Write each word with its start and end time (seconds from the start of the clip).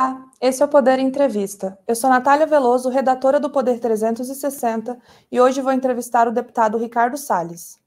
Olá, 0.00 0.28
esse 0.40 0.60
é 0.60 0.66
o 0.66 0.68
Poder 0.68 0.98
Entrevista. 0.98 1.78
Eu 1.86 1.94
sou 1.94 2.10
Natália 2.10 2.48
Veloso, 2.48 2.88
redatora 2.88 3.38
do 3.38 3.48
Poder 3.48 3.78
360, 3.78 4.98
e 5.30 5.40
hoje 5.40 5.60
vou 5.60 5.72
entrevistar 5.72 6.26
o 6.26 6.32
deputado 6.32 6.76
Ricardo 6.76 7.16
Salles. 7.16 7.78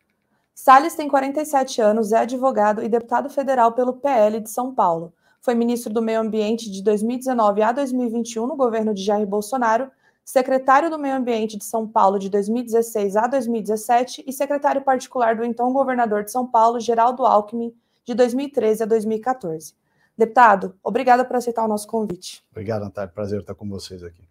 Salles 0.55 0.95
tem 0.95 1.09
47 1.09 1.81
anos, 1.81 2.13
é 2.13 2.19
advogado 2.19 2.81
e 2.81 2.87
deputado 2.87 3.29
federal 3.29 3.73
pelo 3.73 3.91
PL 3.91 4.39
de 4.39 4.49
São 4.49 4.73
Paulo. 4.73 5.13
Foi 5.41 5.53
ministro 5.53 5.91
do 5.91 6.01
Meio 6.01 6.21
Ambiente 6.21 6.71
de 6.71 6.81
2019 6.81 7.61
a 7.61 7.73
2021 7.73 8.47
no 8.47 8.55
governo 8.55 8.93
de 8.93 9.03
Jair 9.03 9.27
Bolsonaro, 9.27 9.91
secretário 10.23 10.89
do 10.89 10.97
Meio 10.97 11.17
Ambiente 11.17 11.57
de 11.57 11.65
São 11.65 11.85
Paulo 11.85 12.17
de 12.17 12.29
2016 12.29 13.17
a 13.17 13.27
2017 13.27 14.23
e 14.25 14.31
secretário 14.31 14.81
particular 14.81 15.35
do 15.35 15.43
então 15.43 15.73
governador 15.73 16.23
de 16.23 16.31
São 16.31 16.47
Paulo, 16.47 16.79
Geraldo 16.79 17.25
Alckmin, 17.25 17.75
de 18.05 18.13
2013 18.13 18.83
a 18.83 18.85
2014. 18.85 19.75
Deputado, 20.17 20.75
obrigada 20.83 21.23
por 21.23 21.35
aceitar 21.35 21.63
o 21.63 21.67
nosso 21.67 21.87
convite. 21.87 22.43
Obrigado, 22.51 22.83
Natália. 22.83 23.11
Prazer 23.13 23.41
estar 23.41 23.53
com 23.53 23.69
vocês 23.69 24.03
aqui. 24.03 24.27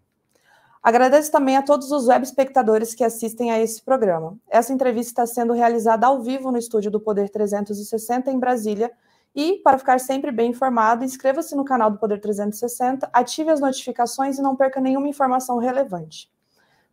Agradeço 0.83 1.31
também 1.31 1.57
a 1.57 1.61
todos 1.61 1.91
os 1.91 2.07
web 2.07 2.23
espectadores 2.23 2.93
que 2.93 3.03
assistem 3.03 3.51
a 3.51 3.59
esse 3.59 3.81
programa. 3.81 4.37
Essa 4.49 4.73
entrevista 4.73 5.23
está 5.23 5.25
sendo 5.25 5.53
realizada 5.53 6.07
ao 6.07 6.21
vivo 6.21 6.51
no 6.51 6.57
estúdio 6.57 6.91
do 6.91 6.99
Poder 6.99 7.29
360 7.29 8.31
em 8.31 8.39
Brasília. 8.39 8.91
E, 9.35 9.57
para 9.57 9.77
ficar 9.77 9.99
sempre 9.99 10.31
bem 10.31 10.51
informado, 10.51 11.03
inscreva-se 11.03 11.55
no 11.55 11.63
canal 11.63 11.91
do 11.91 11.97
Poder 11.97 12.19
360, 12.19 13.09
ative 13.13 13.49
as 13.49 13.59
notificações 13.59 14.37
e 14.37 14.41
não 14.41 14.55
perca 14.55 14.81
nenhuma 14.81 15.07
informação 15.07 15.57
relevante. 15.57 16.31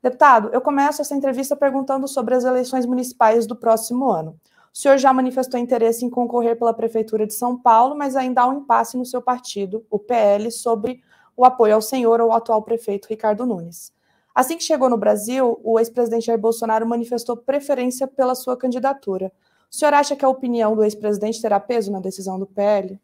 Deputado, 0.02 0.50
eu 0.52 0.60
começo 0.60 1.00
essa 1.00 1.14
entrevista 1.14 1.56
perguntando 1.56 2.06
sobre 2.06 2.34
as 2.34 2.44
eleições 2.44 2.84
municipais 2.84 3.46
do 3.46 3.56
próximo 3.56 4.10
ano. 4.10 4.38
O 4.74 4.78
senhor 4.78 4.98
já 4.98 5.12
manifestou 5.12 5.58
interesse 5.60 6.04
em 6.04 6.10
concorrer 6.10 6.58
pela 6.58 6.74
Prefeitura 6.74 7.28
de 7.28 7.32
São 7.32 7.56
Paulo, 7.56 7.94
mas 7.96 8.16
ainda 8.16 8.42
há 8.42 8.48
um 8.48 8.58
impasse 8.58 8.96
no 8.96 9.06
seu 9.06 9.22
partido, 9.22 9.86
o 9.88 10.00
PL, 10.00 10.50
sobre 10.50 11.00
o 11.36 11.44
apoio 11.44 11.76
ao 11.76 11.80
senhor 11.80 12.20
ou 12.20 12.32
ao 12.32 12.38
atual 12.38 12.60
prefeito 12.60 13.06
Ricardo 13.08 13.46
Nunes. 13.46 13.92
Assim 14.34 14.56
que 14.56 14.64
chegou 14.64 14.90
no 14.90 14.96
Brasil, 14.96 15.60
o 15.62 15.78
ex-presidente 15.78 16.26
Jair 16.26 16.40
Bolsonaro 16.40 16.84
manifestou 16.88 17.36
preferência 17.36 18.08
pela 18.08 18.34
sua 18.34 18.56
candidatura. 18.56 19.30
O 19.70 19.76
senhor 19.76 19.94
acha 19.94 20.16
que 20.16 20.24
a 20.24 20.28
opinião 20.28 20.74
do 20.74 20.82
ex-presidente 20.82 21.40
terá 21.40 21.60
peso 21.60 21.92
na 21.92 22.00
decisão 22.00 22.36
do 22.36 22.46
PL? 22.46 22.98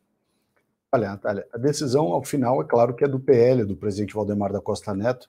Olha, 0.90 1.10
Natália, 1.10 1.46
a 1.52 1.56
decisão, 1.56 2.12
ao 2.12 2.24
final, 2.24 2.60
é 2.60 2.64
claro 2.64 2.94
que 2.94 3.04
é 3.04 3.08
do 3.08 3.20
PL, 3.20 3.64
do 3.64 3.76
presidente 3.76 4.12
Valdemar 4.12 4.52
da 4.52 4.60
Costa 4.60 4.92
Neto, 4.92 5.28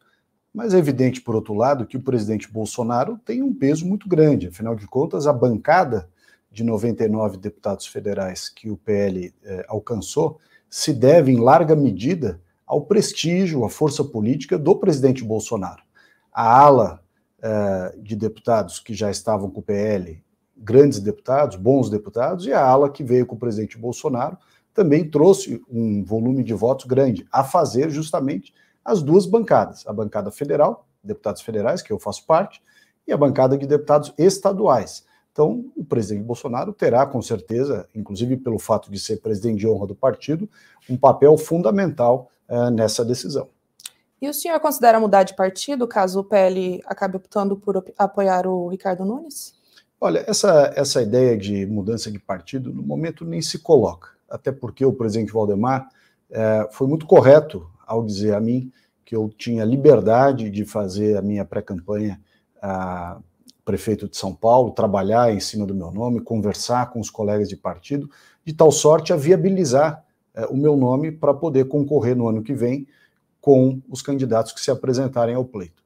mas 0.52 0.74
é 0.74 0.80
evidente, 0.80 1.22
por 1.22 1.36
outro 1.36 1.54
lado, 1.54 1.86
que 1.86 1.98
o 1.98 2.02
presidente 2.02 2.52
Bolsonaro 2.52 3.20
tem 3.24 3.44
um 3.44 3.54
peso 3.54 3.86
muito 3.86 4.10
grande. 4.10 4.48
Afinal 4.48 4.76
de 4.76 4.88
contas, 4.88 5.28
a 5.28 5.34
bancada 5.34 6.10
de 6.52 6.64
99 6.64 7.38
deputados 7.38 7.88
federais 7.88 8.50
que 8.50 8.70
o 8.70 8.78
PL 8.78 9.34
eh, 9.44 9.66
alcançou 9.68 10.40
se 10.70 10.94
deve, 10.94 11.32
em 11.32 11.38
larga 11.38 11.76
medida, 11.76 12.42
ao 12.66 12.82
prestígio, 12.82 13.64
à 13.66 13.70
força 13.70 14.04
política 14.04 14.58
do 14.58 14.76
presidente 14.76 15.24
Bolsonaro. 15.24 15.82
A 16.32 16.60
ala 16.60 17.02
eh, 17.42 17.96
de 17.98 18.16
deputados 18.16 18.80
que 18.80 18.94
já 18.94 19.10
estavam 19.10 19.50
com 19.50 19.60
o 19.62 19.64
PL, 19.64 20.24
grandes 20.56 21.00
deputados, 21.00 21.56
bons 21.56 21.90
deputados, 21.90 22.46
e 22.46 22.54
a 22.54 22.64
ala 22.64 22.90
que 22.90 23.04
veio 23.04 23.26
com 23.26 23.36
o 23.36 23.40
presidente 23.40 23.78
Bolsonaro 23.78 24.38
também 24.74 25.10
trouxe 25.10 25.62
um 25.70 26.04
volume 26.04 26.44
de 26.44 26.54
votos 26.54 26.86
grande, 26.86 27.26
a 27.32 27.44
fazer 27.44 27.90
justamente 27.90 28.54
as 28.84 29.02
duas 29.02 29.26
bancadas, 29.26 29.86
a 29.86 29.94
bancada 29.94 30.32
federal, 30.32 30.88
deputados 31.04 31.42
federais, 31.42 31.82
que 31.82 31.92
eu 31.92 32.00
faço 32.00 32.26
parte, 32.26 32.62
e 33.08 33.12
a 33.12 33.18
bancada 33.18 33.58
de 33.58 33.66
deputados 33.66 34.14
estaduais. 34.18 35.06
Então, 35.32 35.66
o 35.76 35.84
presidente 35.84 36.24
Bolsonaro 36.24 36.74
terá, 36.74 37.06
com 37.06 37.22
certeza, 37.22 37.88
inclusive 37.96 38.36
pelo 38.38 38.60
fato 38.60 38.92
de 38.92 39.00
ser 39.00 39.18
presidente 39.18 39.60
de 39.60 39.68
honra 39.68 39.88
do 39.88 39.96
partido, 39.96 40.50
um 40.90 40.98
papel 40.98 41.38
fundamental 41.38 42.30
uh, 42.50 42.70
nessa 42.70 43.06
decisão. 43.06 43.48
E 44.22 44.30
o 44.30 44.34
senhor 44.34 44.60
considera 44.60 45.00
mudar 45.00 45.24
de 45.24 45.36
partido 45.36 45.88
caso 45.88 46.20
o 46.20 46.24
PL 46.24 46.82
acabe 46.86 47.18
optando 47.18 47.56
por 47.56 47.84
apoiar 47.98 48.46
o 48.46 48.68
Ricardo 48.68 49.06
Nunes? 49.06 49.56
Olha, 50.00 50.24
essa, 50.28 50.72
essa 50.76 51.02
ideia 51.02 51.38
de 51.38 51.66
mudança 51.66 52.12
de 52.12 52.20
partido, 52.20 52.74
no 52.74 52.84
momento, 52.84 53.24
nem 53.24 53.42
se 53.42 53.60
coloca. 53.60 54.10
Até 54.30 54.52
porque 54.52 54.86
o 54.86 54.94
presidente 54.94 55.32
Valdemar 55.32 55.90
eh, 56.30 56.68
foi 56.72 56.88
muito 56.88 57.06
correto 57.06 57.68
ao 57.86 58.04
dizer 58.04 58.34
a 58.34 58.40
mim 58.40 58.72
que 59.04 59.16
eu 59.16 59.30
tinha 59.30 59.66
liberdade 59.66 60.50
de 60.50 60.66
fazer 60.66 61.18
a 61.18 61.22
minha 61.22 61.44
pré-campanha 61.44 62.20
ah, 62.62 63.20
prefeito 63.64 64.08
de 64.08 64.18
São 64.18 64.34
Paulo, 64.34 64.72
trabalhar 64.72 65.34
em 65.34 65.40
cima 65.40 65.66
do 65.66 65.76
meu 65.76 65.92
nome, 65.92 66.22
conversar 66.22 66.90
com 66.92 67.00
os 67.00 67.10
colegas 67.10 67.50
de 67.50 67.56
partido, 67.56 68.10
de 68.46 68.54
tal 68.54 68.72
sorte 68.72 69.14
a 69.14 69.16
viabilizar 69.16 70.04
é, 70.34 70.46
o 70.46 70.56
meu 70.56 70.76
nome 70.76 71.12
para 71.12 71.34
poder 71.34 71.68
concorrer 71.68 72.16
no 72.16 72.28
ano 72.28 72.42
que 72.42 72.54
vem 72.54 72.88
com 73.40 73.82
os 73.90 74.02
candidatos 74.02 74.52
que 74.52 74.62
se 74.62 74.72
apresentarem 74.72 75.36
ao 75.36 75.46
pleito. 75.46 75.82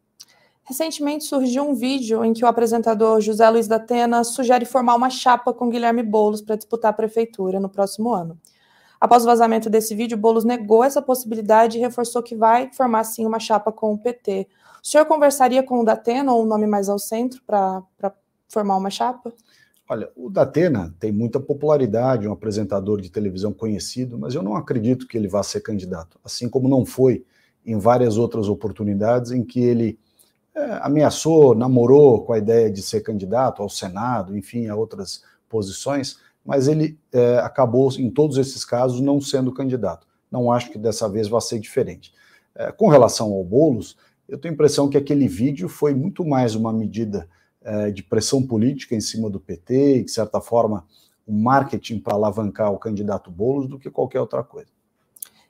Recentemente 0.63 1.23
surgiu 1.25 1.63
um 1.63 1.75
vídeo 1.75 2.25
em 2.25 2.33
que 2.33 2.43
o 2.43 2.47
apresentador 2.47 3.21
José 3.21 3.47
Luiz 3.49 3.67
da 3.67 3.75
Atena 3.75 4.23
sugere 4.23 4.65
formar 4.65 4.95
uma 4.95 5.11
chapa 5.11 5.53
com 5.53 5.69
Guilherme 5.69 6.01
Boulos 6.01 6.41
para 6.41 6.55
disputar 6.55 6.89
a 6.89 6.93
prefeitura 6.93 7.59
no 7.59 7.69
próximo 7.69 8.11
ano. 8.11 8.37
Após 8.99 9.23
o 9.23 9.27
vazamento 9.27 9.69
desse 9.69 9.93
vídeo, 9.93 10.17
Boulos 10.17 10.43
negou 10.43 10.83
essa 10.83 11.01
possibilidade 11.01 11.77
e 11.77 11.81
reforçou 11.81 12.23
que 12.23 12.35
vai 12.35 12.71
formar 12.73 13.03
sim 13.03 13.25
uma 13.27 13.39
chapa 13.39 13.71
com 13.71 13.93
o 13.93 13.97
PT. 13.97 14.47
O 14.85 14.87
senhor 14.87 15.05
conversaria 15.07 15.63
com 15.63 15.79
o 15.79 15.83
Datena 15.83 16.31
ou 16.31 16.43
um 16.43 16.45
nome 16.45 16.67
mais 16.67 16.87
ao 16.89 16.99
centro 16.99 17.41
para 17.43 17.83
formar 18.47 18.77
uma 18.77 18.91
chapa? 18.91 19.33
Olha, 19.89 20.11
o 20.15 20.29
Datena 20.29 20.93
tem 20.99 21.11
muita 21.11 21.39
popularidade, 21.39 22.27
um 22.27 22.31
apresentador 22.31 23.01
de 23.01 23.09
televisão 23.09 23.51
conhecido, 23.51 24.15
mas 24.15 24.35
eu 24.35 24.43
não 24.43 24.55
acredito 24.55 25.07
que 25.07 25.17
ele 25.17 25.27
vá 25.27 25.41
ser 25.41 25.61
candidato, 25.61 26.19
assim 26.23 26.47
como 26.47 26.69
não 26.69 26.85
foi 26.85 27.25
em 27.65 27.79
várias 27.79 28.15
outras 28.15 28.47
oportunidades 28.47 29.31
em 29.31 29.43
que 29.43 29.59
ele 29.59 29.97
é, 30.53 30.79
ameaçou, 30.83 31.55
namorou 31.55 32.23
com 32.23 32.33
a 32.33 32.37
ideia 32.37 32.69
de 32.69 32.83
ser 32.83 33.01
candidato 33.01 33.63
ao 33.63 33.69
Senado, 33.69 34.37
enfim, 34.37 34.67
a 34.67 34.75
outras 34.75 35.23
posições, 35.49 36.19
mas 36.45 36.67
ele 36.67 36.95
é, 37.11 37.39
acabou, 37.39 37.91
em 37.97 38.11
todos 38.11 38.37
esses 38.37 38.63
casos, 38.63 39.01
não 39.01 39.19
sendo 39.19 39.51
candidato. 39.51 40.05
Não 40.31 40.51
acho 40.51 40.69
que 40.69 40.77
dessa 40.77 41.09
vez 41.09 41.27
vai 41.27 41.41
ser 41.41 41.57
diferente. 41.57 42.13
É, 42.53 42.71
com 42.71 42.87
relação 42.87 43.33
ao 43.33 43.43
Boulos, 43.43 43.97
eu 44.27 44.37
tenho 44.37 44.53
a 44.53 44.55
impressão 44.55 44.89
que 44.89 44.97
aquele 44.97 45.27
vídeo 45.27 45.69
foi 45.69 45.93
muito 45.93 46.25
mais 46.25 46.55
uma 46.55 46.73
medida 46.73 47.27
é, 47.63 47.91
de 47.91 48.03
pressão 48.03 48.45
política 48.45 48.95
em 48.95 49.01
cima 49.01 49.29
do 49.29 49.39
PT 49.39 49.97
e, 49.97 50.03
de 50.03 50.11
certa 50.11 50.41
forma, 50.41 50.85
um 51.27 51.41
marketing 51.41 51.99
para 51.99 52.13
alavancar 52.13 52.71
o 52.71 52.77
candidato 52.77 53.31
Boulos 53.31 53.67
do 53.67 53.79
que 53.79 53.89
qualquer 53.89 54.19
outra 54.19 54.43
coisa. 54.43 54.69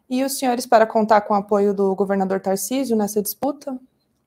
E 0.09 0.23
os 0.23 0.37
senhores 0.37 0.65
para 0.65 0.85
contar 0.85 1.21
com 1.21 1.33
o 1.33 1.37
apoio 1.37 1.73
do 1.73 1.95
governador 1.95 2.39
Tarcísio 2.39 2.95
nessa 2.95 3.21
disputa? 3.21 3.77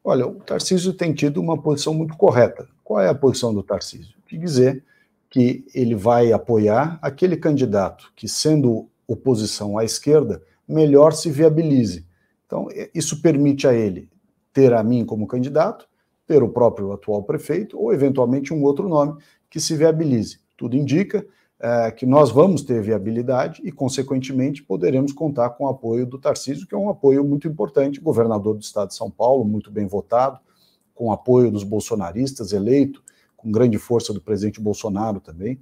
Olha, 0.03 0.27
o 0.27 0.35
Tarcísio 0.35 0.93
tem 0.93 1.13
tido 1.13 1.41
uma 1.41 1.61
posição 1.61 1.95
muito 1.95 2.17
correta. 2.17 2.69
Qual 2.83 3.01
é 3.01 3.09
a 3.09 3.15
posição 3.15 3.55
do 3.55 3.63
Tarcísio? 3.63 4.17
De 4.27 4.37
dizer 4.37 4.85
que 5.31 5.65
ele 5.75 5.95
vai 5.95 6.33
apoiar 6.33 6.99
aquele 7.03 7.37
candidato 7.37 8.11
que, 8.17 8.27
sendo 8.27 8.89
oposição 9.07 9.79
à 9.79 9.85
esquerda, 9.85 10.43
melhor 10.67 11.13
se 11.13 11.31
viabilize. 11.31 12.07
Então, 12.47 12.69
isso 12.95 13.21
permite 13.21 13.67
a 13.67 13.73
ele 13.73 14.09
ter 14.59 14.73
a 14.73 14.83
mim 14.83 15.05
como 15.05 15.25
candidato, 15.25 15.89
ter 16.27 16.43
o 16.43 16.49
próprio 16.49 16.91
atual 16.91 17.23
prefeito 17.23 17.81
ou, 17.81 17.95
eventualmente, 17.95 18.53
um 18.53 18.61
outro 18.65 18.89
nome 18.89 19.17
que 19.49 19.61
se 19.61 19.77
viabilize. 19.77 20.41
Tudo 20.57 20.77
indica 20.77 21.25
é, 21.61 21.93
que 21.93 22.05
nós 22.05 22.33
vamos 22.33 22.63
ter 22.63 22.83
viabilidade 22.83 23.63
e, 23.65 23.71
consequentemente, 23.71 24.61
poderemos 24.65 25.13
contar 25.13 25.51
com 25.51 25.65
o 25.65 25.69
apoio 25.69 26.05
do 26.05 26.19
Tarcísio, 26.19 26.67
que 26.67 26.75
é 26.75 26.79
um 26.79 26.89
apoio 26.89 27.23
muito 27.25 27.47
importante, 27.47 28.01
governador 28.01 28.57
do 28.57 28.61
estado 28.61 28.89
de 28.89 28.97
São 28.97 29.09
Paulo, 29.09 29.45
muito 29.45 29.71
bem 29.71 29.87
votado, 29.87 30.41
com 30.93 31.13
apoio 31.13 31.53
dos 31.53 31.63
bolsonaristas, 31.63 32.53
eleito, 32.53 33.01
com 33.37 33.53
grande 33.53 33.79
força 33.79 34.13
do 34.13 34.21
presidente 34.21 34.61
Bolsonaro 34.61 35.21
também. 35.21 35.61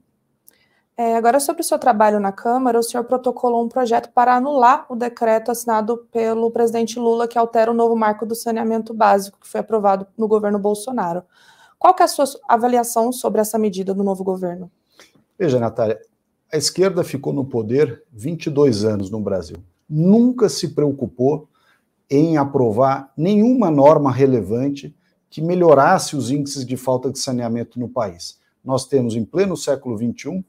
É, 0.98 1.14
agora, 1.14 1.38
sobre 1.38 1.60
o 1.60 1.64
seu 1.64 1.78
trabalho 1.78 2.18
na 2.18 2.32
Câmara, 2.32 2.78
o 2.78 2.82
senhor 2.82 3.04
protocolou 3.04 3.62
um 3.62 3.68
projeto 3.68 4.10
para 4.14 4.34
anular 4.34 4.86
o 4.88 4.96
decreto 4.96 5.50
assinado 5.50 6.08
pelo 6.10 6.50
presidente 6.50 6.98
Lula 6.98 7.28
que 7.28 7.36
altera 7.36 7.70
o 7.70 7.74
novo 7.74 7.94
marco 7.94 8.24
do 8.24 8.34
saneamento 8.34 8.94
básico, 8.94 9.38
que 9.38 9.46
foi 9.46 9.60
aprovado 9.60 10.06
no 10.16 10.26
governo 10.26 10.58
Bolsonaro. 10.58 11.22
Qual 11.78 11.94
é 12.00 12.02
a 12.02 12.08
sua 12.08 12.24
avaliação 12.48 13.12
sobre 13.12 13.42
essa 13.42 13.58
medida 13.58 13.92
do 13.92 14.02
novo 14.02 14.24
governo? 14.24 14.70
Veja, 15.38 15.60
Natália, 15.60 16.00
a 16.50 16.56
esquerda 16.56 17.04
ficou 17.04 17.34
no 17.34 17.44
poder 17.44 18.02
22 18.10 18.84
anos 18.86 19.10
no 19.10 19.20
Brasil. 19.20 19.58
Nunca 19.86 20.48
se 20.48 20.68
preocupou 20.68 21.46
em 22.08 22.38
aprovar 22.38 23.12
nenhuma 23.14 23.70
norma 23.70 24.10
relevante 24.10 24.96
que 25.28 25.42
melhorasse 25.42 26.16
os 26.16 26.30
índices 26.30 26.64
de 26.64 26.76
falta 26.78 27.10
de 27.10 27.18
saneamento 27.18 27.78
no 27.78 27.88
país. 27.88 28.38
Nós 28.64 28.86
temos, 28.86 29.14
em 29.14 29.26
pleno 29.26 29.56
século 29.58 29.98
XXI, 29.98 30.42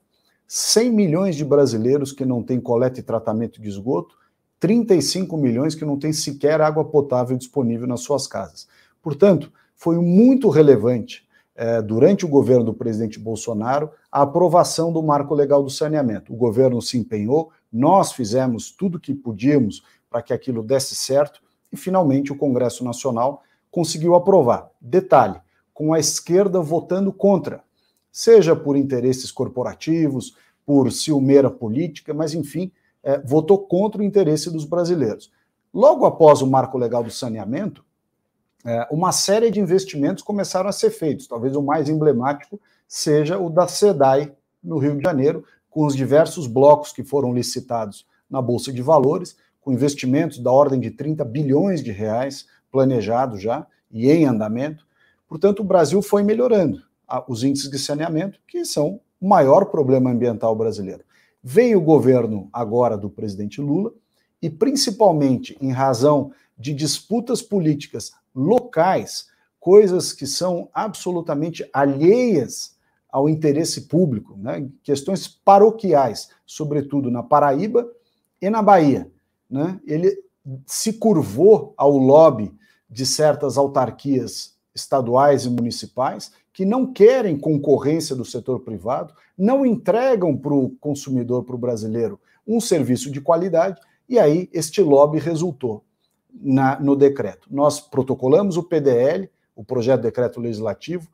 100 0.47 0.91
milhões 0.91 1.35
de 1.35 1.43
brasileiros 1.43 2.11
que 2.11 2.25
não 2.25 2.41
têm 2.41 2.59
coleta 2.59 2.99
e 2.99 3.03
tratamento 3.03 3.61
de 3.61 3.67
esgoto, 3.67 4.17
35 4.59 5.37
milhões 5.37 5.75
que 5.75 5.85
não 5.85 5.99
têm 5.99 6.13
sequer 6.13 6.61
água 6.61 6.85
potável 6.85 7.37
disponível 7.37 7.85
nas 7.85 8.01
suas 8.01 8.25
casas. 8.25 8.67
Portanto, 9.01 9.51
foi 9.75 9.97
muito 9.97 10.49
relevante, 10.49 11.27
eh, 11.55 11.81
durante 11.81 12.25
o 12.25 12.29
governo 12.29 12.63
do 12.63 12.73
presidente 12.73 13.19
Bolsonaro, 13.19 13.91
a 14.11 14.21
aprovação 14.21 14.91
do 14.91 15.03
marco 15.03 15.35
legal 15.35 15.61
do 15.61 15.69
saneamento. 15.69 16.33
O 16.33 16.37
governo 16.37 16.81
se 16.81 16.97
empenhou, 16.97 17.51
nós 17.71 18.11
fizemos 18.13 18.71
tudo 18.71 18.97
o 18.97 18.99
que 18.99 19.13
podíamos 19.13 19.83
para 20.09 20.21
que 20.21 20.33
aquilo 20.33 20.63
desse 20.63 20.95
certo 20.95 21.41
e 21.71 21.77
finalmente 21.77 22.31
o 22.31 22.37
Congresso 22.37 22.83
Nacional 22.83 23.43
conseguiu 23.69 24.15
aprovar. 24.15 24.69
Detalhe: 24.79 25.39
com 25.73 25.93
a 25.93 25.99
esquerda 25.99 26.59
votando 26.61 27.11
contra, 27.11 27.63
seja 28.17 28.55
por 28.55 28.75
interesses 28.75 29.31
corporativos, 29.31 30.35
por 30.65 30.91
ciumeira 30.91 31.51
política, 31.51 32.15
mas 32.15 32.33
enfim, 32.33 32.71
é, 33.03 33.19
votou 33.19 33.59
contra 33.59 34.01
o 34.01 34.03
interesse 34.03 34.49
dos 34.49 34.65
brasileiros. 34.65 35.31
Logo 35.71 36.03
após 36.03 36.41
o 36.41 36.47
marco 36.47 36.79
legal 36.79 37.03
do 37.03 37.11
saneamento, 37.11 37.85
é, 38.65 38.87
uma 38.89 39.11
série 39.11 39.51
de 39.51 39.59
investimentos 39.59 40.23
começaram 40.23 40.67
a 40.67 40.71
ser 40.71 40.89
feitos. 40.89 41.27
Talvez 41.27 41.55
o 41.55 41.61
mais 41.61 41.89
emblemático 41.89 42.59
seja 42.87 43.37
o 43.37 43.51
da 43.51 43.67
SEDAI, 43.67 44.33
no 44.63 44.79
Rio 44.79 44.97
de 44.97 45.03
Janeiro, 45.03 45.45
com 45.69 45.85
os 45.85 45.95
diversos 45.95 46.47
blocos 46.47 46.91
que 46.91 47.03
foram 47.03 47.31
licitados 47.31 48.03
na 48.27 48.41
Bolsa 48.41 48.73
de 48.73 48.81
Valores, 48.81 49.37
com 49.61 49.71
investimentos 49.71 50.39
da 50.39 50.51
ordem 50.51 50.79
de 50.79 50.89
30 50.89 51.23
bilhões 51.23 51.83
de 51.83 51.91
reais 51.91 52.47
planejados 52.71 53.39
já 53.39 53.67
e 53.91 54.09
em 54.09 54.25
andamento. 54.25 54.87
Portanto, 55.27 55.59
o 55.59 55.63
Brasil 55.63 56.01
foi 56.01 56.23
melhorando 56.23 56.86
os 57.27 57.43
índices 57.43 57.69
de 57.69 57.79
saneamento, 57.79 58.39
que 58.47 58.65
são 58.65 58.99
o 59.19 59.27
maior 59.27 59.65
problema 59.65 60.11
ambiental 60.11 60.55
brasileiro. 60.55 61.03
Veio 61.43 61.79
o 61.79 61.83
governo 61.83 62.49
agora 62.51 62.97
do 62.97 63.09
presidente 63.09 63.61
Lula, 63.61 63.93
e 64.41 64.49
principalmente 64.49 65.57
em 65.61 65.71
razão 65.71 66.31
de 66.57 66.73
disputas 66.73 67.41
políticas 67.41 68.11
locais, 68.35 69.27
coisas 69.59 70.13
que 70.13 70.27
são 70.27 70.69
absolutamente 70.73 71.67
alheias 71.73 72.75
ao 73.09 73.27
interesse 73.27 73.87
público, 73.87 74.37
né? 74.37 74.67
questões 74.83 75.27
paroquiais, 75.27 76.29
sobretudo 76.45 77.09
na 77.09 77.23
Paraíba 77.23 77.89
e 78.41 78.49
na 78.49 78.61
Bahia. 78.61 79.09
Né? 79.49 79.79
Ele 79.85 80.15
se 80.65 80.93
curvou 80.93 81.73
ao 81.77 81.97
lobby 81.97 82.53
de 82.89 83.05
certas 83.05 83.57
autarquias 83.57 84.55
estaduais 84.73 85.45
e 85.45 85.49
municipais 85.49 86.31
que 86.57 86.65
não 86.65 86.91
querem 86.91 87.37
concorrência 87.37 88.15
do 88.15 88.25
setor 88.25 88.61
privado, 88.61 89.13
não 89.37 89.63
entregam 89.63 90.35
para 90.35 90.55
o 90.55 90.71
consumidor, 90.79 91.43
para 91.43 91.53
o 91.53 91.59
brasileiro, 91.59 92.19
um 92.47 92.59
serviço 92.59 93.11
de 93.11 93.21
qualidade, 93.21 93.79
e 94.09 94.17
aí 94.17 94.49
este 94.51 94.81
lobby 94.81 95.19
resultou 95.19 95.83
na, 96.33 96.79
no 96.79 96.95
decreto. 96.95 97.47
Nós 97.51 97.79
protocolamos 97.79 98.57
o 98.57 98.63
PDL, 98.63 99.29
o 99.55 99.63
projeto 99.63 99.97
de 99.97 100.07
decreto 100.07 100.41
legislativo, 100.41 101.07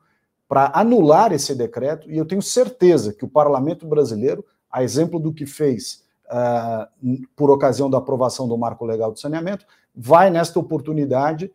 para 0.48 0.72
anular 0.74 1.30
esse 1.30 1.54
decreto, 1.54 2.10
e 2.10 2.16
eu 2.16 2.24
tenho 2.24 2.40
certeza 2.40 3.12
que 3.12 3.26
o 3.26 3.28
parlamento 3.28 3.86
brasileiro, 3.86 4.42
a 4.72 4.82
exemplo 4.82 5.20
do 5.20 5.30
que 5.30 5.44
fez 5.44 6.04
uh, 6.24 7.20
por 7.36 7.50
ocasião 7.50 7.90
da 7.90 7.98
aprovação 7.98 8.48
do 8.48 8.56
marco 8.56 8.86
legal 8.86 9.12
de 9.12 9.20
saneamento, 9.20 9.66
vai, 9.94 10.30
nesta 10.30 10.58
oportunidade, 10.58 11.52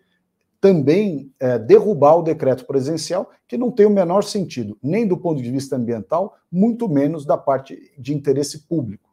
também 0.61 1.31
uh, 1.41 1.59
derrubar 1.59 2.17
o 2.17 2.21
decreto 2.21 2.65
presidencial, 2.65 3.29
que 3.47 3.57
não 3.57 3.71
tem 3.71 3.85
o 3.85 3.89
menor 3.89 4.23
sentido, 4.23 4.77
nem 4.83 5.07
do 5.07 5.17
ponto 5.17 5.41
de 5.41 5.49
vista 5.49 5.75
ambiental, 5.75 6.35
muito 6.51 6.87
menos 6.87 7.25
da 7.25 7.37
parte 7.37 7.93
de 7.97 8.13
interesse 8.13 8.67
público. 8.67 9.09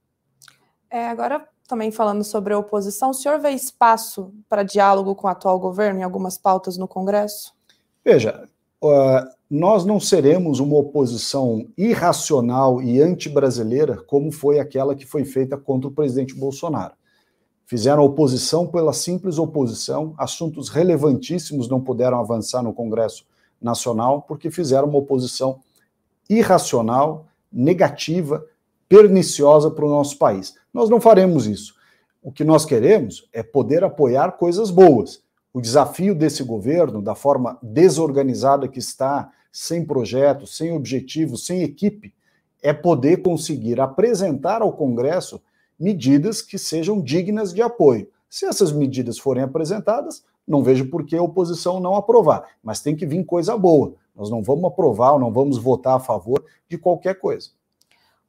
É, 0.91 1.09
agora, 1.09 1.47
também 1.69 1.91
falando 1.91 2.25
sobre 2.25 2.53
a 2.53 2.59
oposição, 2.59 3.11
o 3.11 3.15
senhor 3.15 3.39
vê 3.39 3.51
espaço 3.51 4.33
para 4.49 4.63
diálogo 4.63 5.15
com 5.15 5.27
o 5.27 5.31
atual 5.31 5.59
governo 5.59 6.01
em 6.01 6.03
algumas 6.03 6.39
pautas 6.39 6.77
no 6.77 6.89
Congresso? 6.89 7.55
Veja, 8.05 8.49
uh, 8.83 9.37
nós 9.49 9.85
não 9.85 10.01
seremos 10.01 10.59
uma 10.59 10.77
oposição 10.77 11.67
irracional 11.77 12.83
e 12.83 13.01
anti-brasileira 13.01 13.97
como 14.07 14.33
foi 14.33 14.59
aquela 14.59 14.95
que 14.95 15.07
foi 15.07 15.25
feita 15.25 15.57
contra 15.57 15.89
o 15.89 15.93
presidente 15.93 16.35
Bolsonaro. 16.35 16.95
Fizeram 17.67 18.05
oposição 18.05 18.67
pela 18.67 18.93
simples 18.93 19.39
oposição, 19.39 20.15
assuntos 20.17 20.69
relevantíssimos 20.69 21.69
não 21.69 21.81
puderam 21.81 22.19
avançar 22.19 22.63
no 22.63 22.73
Congresso 22.73 23.27
Nacional 23.61 24.23
porque 24.23 24.51
fizeram 24.51 24.89
uma 24.89 24.99
oposição 24.99 25.61
irracional, 26.31 27.27
negativa, 27.53 28.45
perniciosa 28.89 29.71
para 29.71 29.85
o 29.85 29.91
nosso 29.91 30.17
país. 30.17 30.55
Nós 30.73 30.89
não 30.89 31.01
faremos 31.01 31.47
isso. 31.47 31.75
O 32.23 32.31
que 32.31 32.45
nós 32.45 32.65
queremos 32.65 33.29
é 33.33 33.43
poder 33.43 33.85
apoiar 33.85 34.33
coisas 34.33 34.71
boas 34.71 35.25
o 35.57 35.61
desafio 35.63 36.15
desse 36.15 36.43
governo, 36.43 37.01
da 37.01 37.15
forma 37.15 37.59
desorganizada 37.63 38.69
que 38.69 38.79
está, 38.79 39.33
sem 39.51 39.87
projeto, 39.87 40.47
sem 40.47 40.71
objetivo, 40.71 41.35
sem 41.39 41.63
equipe, 41.63 42.13
é 42.63 42.75
poder 42.75 43.23
conseguir 43.23 43.81
apresentar 43.81 44.61
ao 44.61 44.75
Congresso 44.75 45.41
medidas 45.79 46.43
que 46.43 46.59
sejam 46.59 47.01
dignas 47.01 47.53
de 47.53 47.63
apoio. 47.63 48.09
Se 48.29 48.47
essas 48.47 48.73
medidas 48.73 49.19
forem 49.19 49.43
apresentadas, 49.43 50.25
não 50.47 50.63
vejo 50.63 50.89
por 50.89 51.05
que 51.05 51.17
a 51.17 51.23
oposição 51.23 51.81
não 51.81 51.95
aprovar, 51.95 52.45
mas 52.63 52.81
tem 52.81 52.95
que 52.95 53.07
vir 53.07 53.25
coisa 53.25 53.57
boa. 53.57 53.95
Nós 54.15 54.31
não 54.31 54.43
vamos 54.43 54.65
aprovar 54.65 55.13
ou 55.13 55.19
não 55.19 55.33
vamos 55.33 55.59
votar 55.59 55.97
a 55.97 56.01
favor 56.01 56.45
de 56.69 56.79
qualquer 56.79 57.19
coisa. 57.19 57.51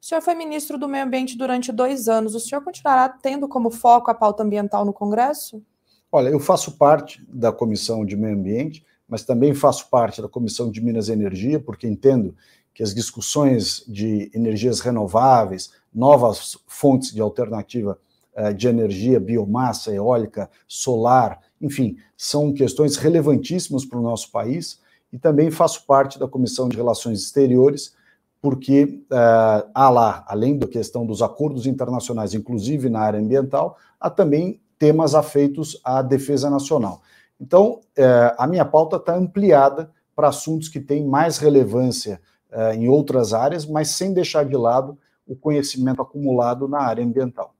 O 0.00 0.04
senhor 0.04 0.20
foi 0.20 0.34
ministro 0.34 0.78
do 0.78 0.88
Meio 0.88 1.04
Ambiente 1.04 1.36
durante 1.36 1.72
dois 1.72 2.08
anos. 2.08 2.34
O 2.34 2.40
senhor 2.40 2.62
continuará 2.62 3.08
tendo 3.08 3.48
como 3.48 3.70
foco 3.70 4.10
a 4.10 4.14
pauta 4.14 4.42
ambiental 4.42 4.84
no 4.84 4.92
Congresso? 4.92 5.62
Olha, 6.10 6.28
eu 6.28 6.38
faço 6.38 6.72
parte 6.78 7.24
da 7.28 7.50
Comissão 7.50 8.04
de 8.04 8.16
Meio 8.16 8.34
Ambiente, 8.34 8.84
mas 9.08 9.24
também 9.24 9.54
faço 9.54 9.88
parte 9.90 10.22
da 10.22 10.28
Comissão 10.28 10.70
de 10.70 10.80
Minas 10.80 11.08
e 11.08 11.12
Energia, 11.12 11.58
porque 11.58 11.86
entendo 11.86 12.34
que 12.78 12.82
as 12.84 12.94
discussões 12.94 13.82
de 13.88 14.30
energias 14.32 14.78
renováveis, 14.78 15.72
novas 15.92 16.56
fontes 16.68 17.12
de 17.12 17.20
alternativa 17.20 17.98
uh, 18.36 18.54
de 18.54 18.68
energia, 18.68 19.18
biomassa, 19.18 19.92
eólica, 19.92 20.48
solar, 20.68 21.40
enfim, 21.60 21.96
são 22.16 22.52
questões 22.52 22.96
relevantíssimas 22.96 23.84
para 23.84 23.98
o 23.98 24.02
nosso 24.02 24.30
país. 24.30 24.78
E 25.12 25.18
também 25.18 25.50
faço 25.50 25.84
parte 25.86 26.20
da 26.20 26.28
Comissão 26.28 26.68
de 26.68 26.76
Relações 26.76 27.18
Exteriores, 27.20 27.96
porque 28.40 29.02
uh, 29.10 29.68
há 29.74 29.90
lá, 29.90 30.24
além 30.28 30.56
da 30.56 30.68
questão 30.68 31.04
dos 31.04 31.20
acordos 31.20 31.66
internacionais, 31.66 32.32
inclusive 32.32 32.88
na 32.88 33.00
área 33.00 33.18
ambiental, 33.18 33.76
há 33.98 34.08
também 34.08 34.60
temas 34.78 35.16
afeitos 35.16 35.80
à 35.82 36.00
defesa 36.00 36.48
nacional. 36.48 37.02
Então, 37.40 37.80
é, 37.96 38.36
a 38.38 38.46
minha 38.46 38.64
pauta 38.64 38.98
está 38.98 39.16
ampliada 39.16 39.90
para 40.14 40.28
assuntos 40.28 40.68
que 40.68 40.78
têm 40.78 41.04
mais 41.04 41.38
relevância 41.38 42.20
é, 42.50 42.74
em 42.74 42.88
outras 42.88 43.32
áreas, 43.32 43.66
mas 43.66 43.88
sem 43.90 44.12
deixar 44.12 44.44
de 44.44 44.56
lado 44.56 44.98
o 45.26 45.36
conhecimento 45.36 46.00
acumulado 46.00 46.66
na 46.66 46.80
área 46.80 47.04
ambiental. 47.04 47.54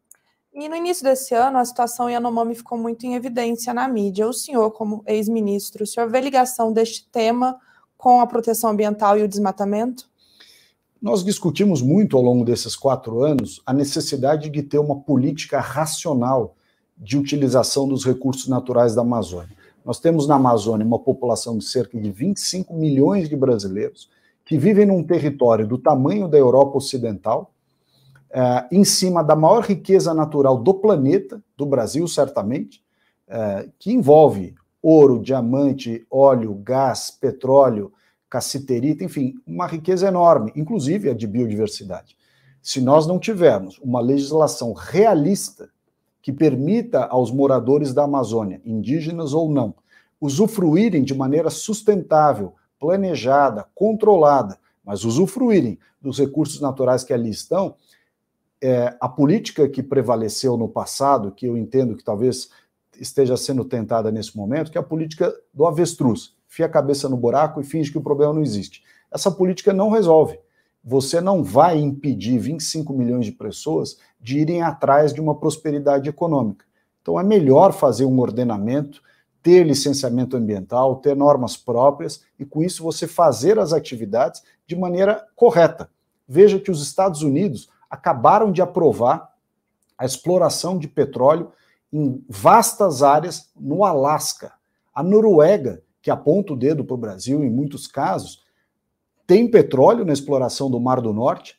E 0.52 0.68
no 0.68 0.74
início 0.74 1.04
desse 1.04 1.34
ano, 1.34 1.58
a 1.58 1.64
situação 1.64 2.10
Yanomami 2.10 2.54
ficou 2.54 2.76
muito 2.76 3.06
em 3.06 3.14
evidência 3.14 3.72
na 3.72 3.86
mídia. 3.86 4.26
O 4.26 4.32
senhor, 4.32 4.70
como 4.72 5.04
ex-ministro, 5.06 5.84
o 5.84 5.86
senhor 5.86 6.10
vê 6.10 6.20
ligação 6.20 6.72
deste 6.72 7.08
tema 7.12 7.56
com 7.96 8.20
a 8.20 8.26
proteção 8.26 8.70
ambiental 8.70 9.16
e 9.18 9.22
o 9.22 9.28
desmatamento? 9.28 10.08
Nós 11.00 11.22
discutimos 11.22 11.80
muito 11.80 12.16
ao 12.16 12.22
longo 12.22 12.44
desses 12.44 12.74
quatro 12.74 13.22
anos 13.22 13.62
a 13.64 13.72
necessidade 13.72 14.50
de 14.50 14.62
ter 14.62 14.78
uma 14.78 14.98
política 14.98 15.60
racional 15.60 16.56
de 16.96 17.16
utilização 17.16 17.86
dos 17.86 18.04
recursos 18.04 18.48
naturais 18.48 18.94
da 18.96 19.02
Amazônia. 19.02 19.56
Nós 19.84 20.00
temos 20.00 20.26
na 20.26 20.34
Amazônia 20.34 20.84
uma 20.84 20.98
população 20.98 21.56
de 21.56 21.64
cerca 21.64 21.96
de 21.96 22.10
25 22.10 22.74
milhões 22.74 23.28
de 23.28 23.36
brasileiros 23.36 24.10
que 24.48 24.56
vivem 24.56 24.86
num 24.86 25.04
território 25.04 25.66
do 25.66 25.76
tamanho 25.76 26.26
da 26.26 26.38
Europa 26.38 26.78
Ocidental, 26.78 27.52
é, 28.30 28.66
em 28.72 28.82
cima 28.82 29.22
da 29.22 29.36
maior 29.36 29.62
riqueza 29.62 30.14
natural 30.14 30.56
do 30.56 30.72
planeta, 30.72 31.42
do 31.54 31.66
Brasil, 31.66 32.08
certamente, 32.08 32.82
é, 33.28 33.68
que 33.78 33.92
envolve 33.92 34.54
ouro, 34.82 35.20
diamante, 35.20 36.06
óleo, 36.10 36.54
gás, 36.64 37.10
petróleo, 37.10 37.92
cassiterita, 38.30 39.04
enfim, 39.04 39.34
uma 39.46 39.66
riqueza 39.66 40.08
enorme, 40.08 40.50
inclusive 40.56 41.10
a 41.10 41.14
de 41.14 41.26
biodiversidade. 41.26 42.16
Se 42.62 42.80
nós 42.80 43.06
não 43.06 43.18
tivermos 43.18 43.78
uma 43.80 44.00
legislação 44.00 44.72
realista 44.72 45.68
que 46.22 46.32
permita 46.32 47.04
aos 47.04 47.30
moradores 47.30 47.92
da 47.92 48.04
Amazônia, 48.04 48.62
indígenas 48.64 49.34
ou 49.34 49.50
não, 49.50 49.74
usufruírem 50.18 51.02
de 51.02 51.14
maneira 51.14 51.50
sustentável, 51.50 52.54
planejada, 52.78 53.66
controlada, 53.74 54.58
mas 54.84 55.04
usufruírem 55.04 55.78
dos 56.00 56.18
recursos 56.18 56.60
naturais 56.60 57.04
que 57.04 57.12
ali 57.12 57.30
estão, 57.30 57.74
é, 58.60 58.96
a 59.00 59.08
política 59.08 59.68
que 59.68 59.82
prevaleceu 59.82 60.56
no 60.56 60.68
passado, 60.68 61.32
que 61.32 61.46
eu 61.46 61.56
entendo 61.56 61.96
que 61.96 62.04
talvez 62.04 62.50
esteja 62.98 63.36
sendo 63.36 63.64
tentada 63.64 64.10
nesse 64.10 64.36
momento, 64.36 64.70
que 64.70 64.78
é 64.78 64.80
a 64.80 64.84
política 64.84 65.34
do 65.52 65.66
avestruz. 65.66 66.34
Fia 66.46 66.66
a 66.66 66.70
cabeça 66.70 67.08
no 67.08 67.16
buraco 67.16 67.60
e 67.60 67.64
finge 67.64 67.92
que 67.92 67.98
o 67.98 68.02
problema 68.02 68.32
não 68.32 68.42
existe. 68.42 68.82
Essa 69.10 69.30
política 69.30 69.72
não 69.72 69.90
resolve 69.90 70.38
você 70.88 71.20
não 71.20 71.42
vai 71.42 71.78
impedir 71.78 72.38
25 72.38 72.94
milhões 72.94 73.26
de 73.26 73.32
pessoas 73.32 73.98
de 74.18 74.38
irem 74.38 74.62
atrás 74.62 75.12
de 75.12 75.20
uma 75.20 75.34
prosperidade 75.34 76.08
econômica. 76.08 76.64
Então 77.02 77.20
é 77.20 77.22
melhor 77.22 77.72
fazer 77.72 78.04
um 78.04 78.18
ordenamento, 78.18 79.02
ter 79.42 79.64
licenciamento 79.64 80.36
ambiental, 80.36 80.96
ter 80.96 81.16
normas 81.16 81.56
próprias 81.56 82.22
e 82.38 82.44
com 82.44 82.62
isso 82.62 82.82
você 82.82 83.06
fazer 83.06 83.58
as 83.58 83.72
atividades 83.72 84.42
de 84.66 84.76
maneira 84.76 85.26
correta. 85.34 85.90
Veja 86.26 86.58
que 86.58 86.70
os 86.70 86.82
Estados 86.82 87.22
Unidos 87.22 87.68
acabaram 87.88 88.52
de 88.52 88.60
aprovar 88.60 89.32
a 89.96 90.04
exploração 90.04 90.78
de 90.78 90.86
petróleo 90.86 91.52
em 91.92 92.22
vastas 92.28 93.02
áreas 93.02 93.50
no 93.58 93.84
Alasca. 93.84 94.52
A 94.94 95.02
Noruega, 95.02 95.82
que 96.02 96.10
aponta 96.10 96.52
o 96.52 96.56
dedo 96.56 96.84
para 96.84 96.94
o 96.94 96.98
Brasil 96.98 97.42
em 97.42 97.50
muitos 97.50 97.86
casos, 97.86 98.44
tem 99.26 99.50
petróleo 99.50 100.04
na 100.04 100.12
exploração 100.12 100.70
do 100.70 100.80
Mar 100.80 101.00
do 101.00 101.12
Norte 101.12 101.58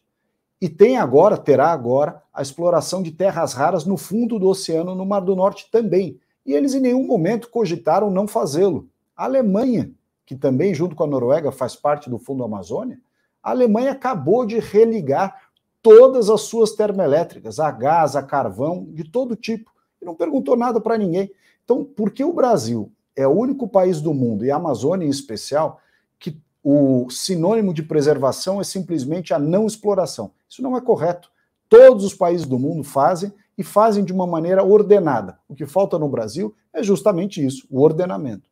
e 0.61 0.67
tem 0.67 0.97
agora, 0.97 1.37
terá 1.37 1.71
agora, 1.71 2.21
a 2.33 2.41
exploração 2.41 3.01
de 3.01 3.11
terras 3.11 3.53
raras 3.53 3.85
no 3.85 3.97
fundo 3.97 4.37
do 4.37 4.47
oceano 4.47 4.93
no 4.93 5.05
Mar 5.05 5.21
do 5.21 5.35
Norte 5.35 5.69
também. 5.71 6.19
E 6.49 6.53
eles 6.55 6.73
em 6.73 6.79
nenhum 6.79 7.05
momento 7.05 7.47
cogitaram 7.47 8.09
não 8.09 8.27
fazê-lo. 8.27 8.89
A 9.15 9.25
Alemanha, 9.25 9.91
que 10.25 10.35
também, 10.35 10.73
junto 10.73 10.95
com 10.95 11.03
a 11.03 11.07
Noruega, 11.07 11.51
faz 11.51 11.75
parte 11.75 12.09
do 12.09 12.17
Fundo 12.17 12.43
Amazônia, 12.43 12.99
a 13.43 13.51
Alemanha 13.51 13.91
acabou 13.91 14.47
de 14.47 14.57
religar 14.57 15.43
todas 15.79 16.27
as 16.27 16.41
suas 16.41 16.71
termoelétricas, 16.71 17.59
a 17.59 17.69
gás, 17.69 18.15
a 18.15 18.23
carvão, 18.23 18.87
de 18.89 19.03
todo 19.03 19.35
tipo, 19.35 19.69
e 20.01 20.05
não 20.05 20.15
perguntou 20.15 20.57
nada 20.57 20.81
para 20.81 20.97
ninguém. 20.97 21.31
Então, 21.63 21.83
por 21.83 22.09
que 22.09 22.23
o 22.23 22.33
Brasil 22.33 22.91
é 23.15 23.27
o 23.27 23.31
único 23.31 23.67
país 23.67 24.01
do 24.01 24.11
mundo, 24.11 24.43
e 24.43 24.49
a 24.49 24.55
Amazônia 24.55 25.05
em 25.05 25.11
especial, 25.11 25.79
que 26.17 26.35
o 26.63 27.11
sinônimo 27.11 27.75
de 27.75 27.83
preservação 27.83 28.59
é 28.59 28.63
simplesmente 28.63 29.35
a 29.35 29.37
não 29.37 29.67
exploração? 29.67 30.31
Isso 30.49 30.63
não 30.63 30.75
é 30.75 30.81
correto. 30.81 31.29
Todos 31.69 32.03
os 32.03 32.15
países 32.15 32.47
do 32.47 32.57
mundo 32.57 32.83
fazem 32.83 33.31
e 33.59 33.63
fazem 33.63 34.05
de 34.05 34.13
uma 34.13 34.25
maneira 34.25 34.63
ordenada. 34.63 35.37
O 35.45 35.53
que 35.53 35.65
falta 35.65 35.99
no 35.99 36.07
Brasil 36.07 36.55
é 36.73 36.81
justamente 36.81 37.45
isso, 37.45 37.67
o 37.69 37.81
ordenamento. 37.81 38.49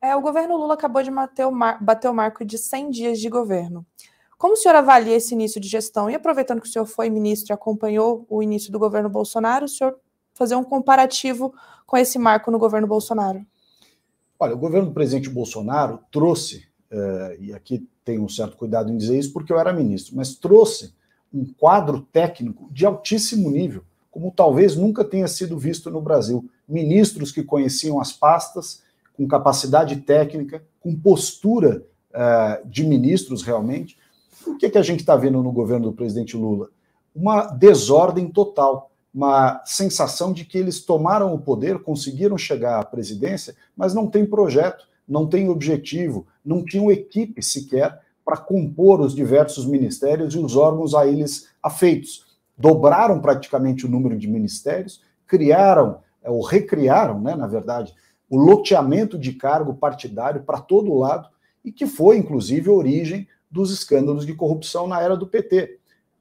É, 0.00 0.14
o 0.14 0.20
governo 0.20 0.56
Lula 0.56 0.74
acabou 0.74 1.02
de 1.02 1.10
bater 1.10 1.44
o, 1.44 1.50
mar, 1.50 1.82
bater 1.82 2.08
o 2.08 2.14
marco 2.14 2.44
de 2.44 2.56
100 2.56 2.90
dias 2.90 3.18
de 3.18 3.28
governo. 3.28 3.84
Como 4.38 4.54
o 4.54 4.56
senhor 4.56 4.76
avalia 4.76 5.16
esse 5.16 5.34
início 5.34 5.60
de 5.60 5.66
gestão? 5.66 6.08
E 6.08 6.14
aproveitando 6.14 6.60
que 6.60 6.68
o 6.68 6.70
senhor 6.70 6.86
foi 6.86 7.10
ministro 7.10 7.52
e 7.52 7.54
acompanhou 7.54 8.24
o 8.30 8.40
início 8.40 8.70
do 8.70 8.78
governo 8.78 9.08
Bolsonaro, 9.10 9.64
o 9.64 9.68
senhor 9.68 9.98
fazer 10.34 10.54
um 10.54 10.62
comparativo 10.62 11.52
com 11.84 11.96
esse 11.96 12.16
marco 12.16 12.48
no 12.52 12.60
governo 12.60 12.86
Bolsonaro? 12.86 13.44
Olha, 14.38 14.54
o 14.54 14.58
governo 14.58 14.86
do 14.86 14.94
presidente 14.94 15.28
Bolsonaro 15.28 15.98
trouxe, 16.12 16.68
uh, 16.92 17.42
e 17.42 17.52
aqui 17.52 17.88
tenho 18.04 18.22
um 18.22 18.28
certo 18.28 18.56
cuidado 18.56 18.88
em 18.92 18.96
dizer 18.96 19.18
isso 19.18 19.32
porque 19.32 19.52
eu 19.52 19.58
era 19.58 19.72
ministro, 19.72 20.14
mas 20.14 20.36
trouxe 20.36 20.94
um 21.34 21.44
quadro 21.44 22.02
técnico 22.12 22.68
de 22.72 22.86
altíssimo 22.86 23.50
nível, 23.50 23.84
como 24.12 24.30
talvez 24.30 24.76
nunca 24.76 25.02
tenha 25.02 25.26
sido 25.26 25.58
visto 25.58 25.90
no 25.90 26.00
Brasil. 26.00 26.48
Ministros 26.68 27.32
que 27.32 27.42
conheciam 27.42 27.98
as 27.98 28.12
pastas, 28.12 28.82
com 29.16 29.26
capacidade 29.26 29.96
técnica, 29.96 30.62
com 30.80 30.94
postura 30.94 31.82
uh, 32.10 32.68
de 32.68 32.84
ministros 32.84 33.42
realmente, 33.42 33.96
o 34.46 34.56
que, 34.56 34.68
que 34.68 34.78
a 34.78 34.82
gente 34.82 35.00
está 35.00 35.16
vendo 35.16 35.42
no 35.42 35.50
governo 35.50 35.86
do 35.86 35.96
presidente 35.96 36.36
Lula? 36.36 36.68
Uma 37.14 37.46
desordem 37.46 38.28
total, 38.28 38.90
uma 39.14 39.62
sensação 39.64 40.32
de 40.32 40.44
que 40.44 40.58
eles 40.58 40.80
tomaram 40.80 41.34
o 41.34 41.38
poder, 41.38 41.78
conseguiram 41.82 42.36
chegar 42.36 42.80
à 42.80 42.84
presidência, 42.84 43.54
mas 43.74 43.94
não 43.94 44.06
tem 44.06 44.26
projeto, 44.26 44.86
não 45.08 45.26
tem 45.26 45.48
objetivo, 45.48 46.26
não 46.44 46.62
tinham 46.62 46.92
equipe 46.92 47.42
sequer 47.42 48.00
para 48.24 48.36
compor 48.36 49.00
os 49.00 49.14
diversos 49.14 49.64
ministérios 49.64 50.34
e 50.34 50.38
os 50.38 50.54
órgãos 50.54 50.94
a 50.94 51.06
eles 51.06 51.48
afeitos. 51.62 52.31
Dobraram 52.62 53.20
praticamente 53.20 53.84
o 53.84 53.88
número 53.88 54.16
de 54.16 54.28
ministérios, 54.28 55.02
criaram, 55.26 55.98
é, 56.22 56.30
ou 56.30 56.40
recriaram, 56.40 57.20
né, 57.20 57.34
na 57.34 57.48
verdade, 57.48 57.92
o 58.30 58.36
loteamento 58.36 59.18
de 59.18 59.32
cargo 59.32 59.74
partidário 59.74 60.44
para 60.44 60.60
todo 60.60 60.94
lado, 60.94 61.28
e 61.64 61.72
que 61.72 61.88
foi, 61.88 62.16
inclusive, 62.16 62.70
a 62.70 62.72
origem 62.72 63.26
dos 63.50 63.72
escândalos 63.72 64.24
de 64.24 64.32
corrupção 64.32 64.86
na 64.86 65.00
era 65.00 65.16
do 65.16 65.26
PT. 65.26 65.80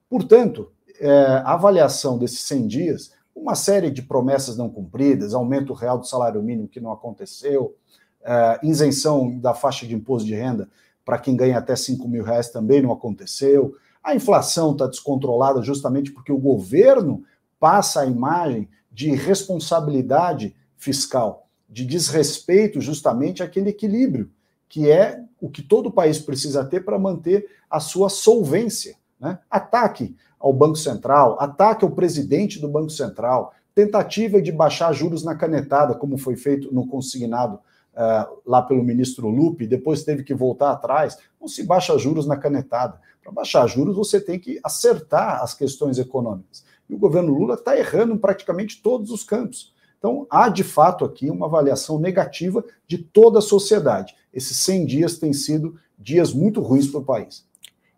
Portanto, 0.10 0.72
é, 1.00 1.12
a 1.46 1.54
avaliação 1.54 2.18
desses 2.18 2.40
100 2.40 2.68
dias, 2.68 3.12
uma 3.36 3.54
série 3.54 3.92
de 3.92 4.02
promessas 4.02 4.58
não 4.58 4.68
cumpridas, 4.68 5.36
aumento 5.36 5.74
real 5.74 6.00
do 6.00 6.08
salário 6.08 6.42
mínimo 6.42 6.68
que 6.68 6.80
não 6.80 6.92
aconteceu, 6.92 7.76
é, 8.24 8.60
isenção 8.64 9.38
da 9.38 9.54
faixa 9.54 9.86
de 9.86 9.94
imposto 9.94 10.28
de 10.28 10.34
renda 10.34 10.68
para 11.06 11.20
quem 11.20 11.36
ganha 11.36 11.60
até 11.60 11.76
5 11.76 12.08
mil 12.08 12.24
reais 12.24 12.50
também 12.50 12.82
não 12.82 12.92
aconteceu. 12.92 13.76
A 14.04 14.16
inflação 14.16 14.72
está 14.72 14.88
descontrolada 14.88 15.62
justamente 15.62 16.12
porque 16.12 16.32
o 16.32 16.38
governo 16.38 17.24
passa 17.60 18.02
a 18.02 18.06
imagem 18.06 18.70
de 18.92 19.12
responsabilidade 19.16 20.56
fiscal, 20.78 21.48
de 21.70 21.86
desrespeito 21.86 22.82
justamente 22.82 23.44
àquele 23.44 23.70
equilíbrio 23.70 24.32
que 24.72 24.90
é 24.90 25.22
o 25.42 25.50
que 25.50 25.62
todo 25.62 25.92
país 25.92 26.18
precisa 26.18 26.64
ter 26.64 26.86
para 26.86 26.98
manter 26.98 27.46
a 27.70 27.82
sua 27.82 28.08
solvência. 28.08 28.96
Né? 29.20 29.38
Ataque 29.50 30.16
ao 30.40 30.54
Banco 30.54 30.78
Central, 30.78 31.36
ataque 31.42 31.84
ao 31.84 31.92
presidente 31.92 32.58
do 32.58 32.70
Banco 32.70 32.90
Central, 32.90 33.54
tentativa 33.76 34.42
de 34.42 34.50
baixar 34.50 34.94
juros 34.94 35.26
na 35.26 35.36
canetada, 35.36 35.94
como 35.94 36.18
foi 36.18 36.38
feito 36.38 36.74
no 36.74 36.88
consignado 36.88 37.60
uh, 37.94 38.42
lá 38.46 38.62
pelo 38.62 38.84
ministro 38.84 39.30
Lupe, 39.30 39.68
depois 39.68 40.04
teve 40.04 40.24
que 40.24 40.34
voltar 40.34 40.72
atrás. 40.72 41.18
Não 41.40 41.48
se 41.48 41.64
baixa 41.64 41.98
juros 41.98 42.28
na 42.28 42.38
canetada. 42.38 43.00
Para 43.24 43.32
baixar 43.32 43.68
juros, 43.68 43.96
você 43.96 44.20
tem 44.20 44.40
que 44.40 44.60
acertar 44.64 45.44
as 45.44 45.54
questões 45.54 46.00
econômicas. 46.00 46.64
E 46.90 46.94
o 46.94 46.98
governo 46.98 47.34
Lula 47.34 47.56
está 47.56 47.78
errando 47.78 48.14
em 48.14 48.18
praticamente 48.18 48.82
todos 48.82 49.12
os 49.12 49.24
campos. 49.24 49.74
Então, 49.98 50.26
há 50.30 50.50
de 50.50 50.64
fato 50.64 51.06
aqui 51.06 51.30
uma 51.30 51.46
avaliação 51.46 52.00
negativa 52.00 52.66
de 52.88 52.98
toda 52.98 53.40
a 53.40 53.42
sociedade. 53.42 54.16
Esses 54.34 54.58
100 54.58 54.86
dias 54.88 55.20
têm 55.20 55.32
sido 55.32 55.80
dias 55.98 56.34
muito 56.34 56.60
ruins 56.60 56.88
para 56.88 57.00
o 57.00 57.06
país. 57.06 57.46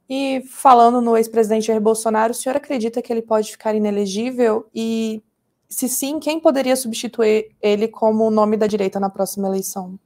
E 0.09 0.43
falando 0.50 1.00
no 1.00 1.15
ex-presidente 1.15 1.67
Jair 1.67 1.79
Bolsonaro, 1.79 2.31
o 2.31 2.35
senhor 2.35 2.57
acredita 2.57 3.01
que 3.01 3.12
ele 3.12 3.21
pode 3.21 3.51
ficar 3.51 3.73
inelegível? 3.73 4.67
E, 4.75 5.23
se 5.74 5.89
sim, 5.89 6.20
quem 6.20 6.39
poderia 6.39 6.75
substituir 6.75 7.51
ele 7.62 7.88
como 7.88 8.30
nome 8.30 8.58
da 8.58 8.68
direita 8.68 9.00
na 9.00 9.10
próxima 9.10 9.48
eleição? 9.48 10.00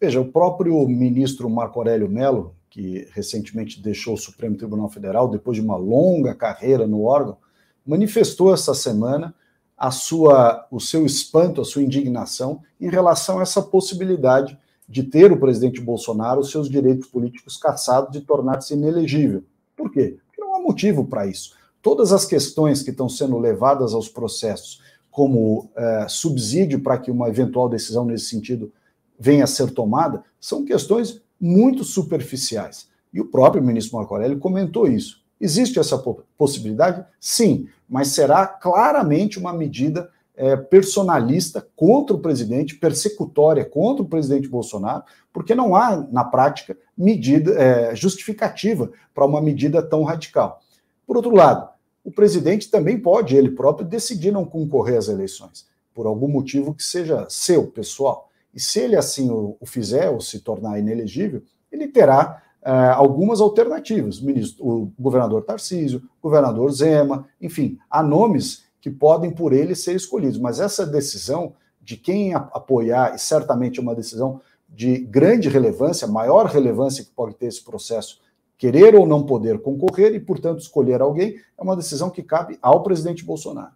Veja, 0.00 0.20
o 0.20 0.30
próprio 0.30 0.86
ministro 0.88 1.48
Marco 1.48 1.78
Aurélio 1.78 2.08
Mello, 2.08 2.54
que 2.68 3.08
recentemente 3.12 3.80
deixou 3.80 4.14
o 4.14 4.18
Supremo 4.18 4.56
Tribunal 4.56 4.88
Federal, 4.88 5.28
depois 5.28 5.56
de 5.56 5.62
uma 5.62 5.76
longa 5.76 6.34
carreira 6.34 6.86
no 6.86 7.04
órgão, 7.04 7.38
manifestou 7.86 8.52
essa 8.52 8.74
semana 8.74 9.34
a 9.76 9.90
sua, 9.90 10.66
o 10.70 10.80
seu 10.80 11.06
espanto, 11.06 11.60
a 11.60 11.64
sua 11.64 11.82
indignação 11.82 12.60
em 12.80 12.88
relação 12.88 13.38
a 13.38 13.42
essa 13.42 13.62
possibilidade 13.62 14.58
de 14.88 15.02
ter 15.02 15.32
o 15.32 15.38
presidente 15.38 15.80
Bolsonaro 15.80 16.40
os 16.40 16.50
seus 16.50 16.68
direitos 16.68 17.08
políticos 17.08 17.56
cassados 17.56 18.12
de 18.12 18.20
tornar-se 18.20 18.74
inelegível. 18.74 19.42
Por 19.76 19.90
quê? 19.90 20.18
Porque 20.26 20.40
não 20.40 20.56
há 20.56 20.60
motivo 20.60 21.04
para 21.06 21.26
isso. 21.26 21.54
Todas 21.80 22.12
as 22.12 22.24
questões 22.24 22.82
que 22.82 22.90
estão 22.90 23.08
sendo 23.08 23.38
levadas 23.38 23.94
aos 23.94 24.08
processos 24.08 24.80
como 25.14 25.70
é, 25.76 26.06
subsídio 26.08 26.80
para 26.80 26.98
que 26.98 27.08
uma 27.08 27.28
eventual 27.28 27.68
decisão 27.68 28.04
nesse 28.04 28.24
sentido 28.24 28.72
venha 29.16 29.44
a 29.44 29.46
ser 29.46 29.70
tomada 29.70 30.24
são 30.40 30.64
questões 30.64 31.22
muito 31.40 31.84
superficiais. 31.84 32.88
E 33.12 33.20
o 33.20 33.26
próprio 33.26 33.62
ministro 33.62 33.96
Marco 33.96 34.12
Aurélio 34.12 34.40
comentou 34.40 34.88
isso. 34.88 35.22
Existe 35.40 35.78
essa 35.78 35.96
possibilidade? 36.36 37.06
Sim, 37.20 37.68
mas 37.88 38.08
será 38.08 38.44
claramente 38.44 39.38
uma 39.38 39.52
medida 39.52 40.10
é, 40.36 40.56
personalista 40.56 41.64
contra 41.76 42.16
o 42.16 42.18
presidente, 42.18 42.74
persecutória 42.74 43.64
contra 43.64 44.02
o 44.02 44.08
presidente 44.08 44.48
Bolsonaro, 44.48 45.04
porque 45.32 45.54
não 45.54 45.76
há, 45.76 45.96
na 46.10 46.24
prática, 46.24 46.76
medida 46.98 47.52
é, 47.52 47.94
justificativa 47.94 48.90
para 49.14 49.24
uma 49.24 49.40
medida 49.40 49.80
tão 49.80 50.02
radical. 50.02 50.60
Por 51.06 51.16
outro 51.16 51.36
lado, 51.36 51.68
o 52.04 52.12
presidente 52.12 52.70
também 52.70 53.00
pode, 53.00 53.34
ele 53.34 53.50
próprio, 53.50 53.86
decidir 53.86 54.30
não 54.30 54.44
concorrer 54.44 54.98
às 54.98 55.08
eleições, 55.08 55.66
por 55.94 56.06
algum 56.06 56.28
motivo 56.28 56.74
que 56.74 56.82
seja 56.82 57.26
seu, 57.30 57.66
pessoal. 57.66 58.28
E 58.54 58.60
se 58.60 58.78
ele 58.78 58.94
assim 58.94 59.30
o, 59.30 59.56
o 59.58 59.66
fizer, 59.66 60.10
ou 60.10 60.20
se 60.20 60.40
tornar 60.40 60.78
inelegível, 60.78 61.42
ele 61.72 61.88
terá 61.88 62.42
é, 62.62 62.70
algumas 62.70 63.40
alternativas. 63.40 64.20
O, 64.20 64.26
ministro, 64.26 64.66
o 64.66 64.92
governador 64.98 65.42
Tarcísio, 65.42 66.02
o 66.20 66.28
governador 66.28 66.70
Zema, 66.72 67.26
enfim, 67.40 67.78
há 67.90 68.02
nomes 68.02 68.64
que 68.80 68.90
podem 68.90 69.30
por 69.30 69.52
ele 69.52 69.74
ser 69.74 69.96
escolhidos. 69.96 70.38
Mas 70.38 70.60
essa 70.60 70.86
decisão 70.86 71.54
de 71.80 71.96
quem 71.96 72.34
apoiar, 72.34 73.14
e 73.14 73.18
certamente 73.18 73.78
é 73.78 73.82
uma 73.82 73.94
decisão 73.94 74.40
de 74.68 74.98
grande 74.98 75.48
relevância, 75.48 76.06
maior 76.06 76.46
relevância 76.46 77.04
que 77.04 77.10
pode 77.10 77.34
ter 77.34 77.46
esse 77.46 77.62
processo, 77.62 78.20
querer 78.64 78.94
ou 78.94 79.06
não 79.06 79.26
poder 79.26 79.60
concorrer 79.60 80.14
e, 80.14 80.20
portanto, 80.20 80.60
escolher 80.60 81.02
alguém, 81.02 81.36
é 81.36 81.62
uma 81.62 81.76
decisão 81.76 82.08
que 82.08 82.22
cabe 82.22 82.58
ao 82.62 82.82
presidente 82.82 83.22
Bolsonaro. 83.22 83.74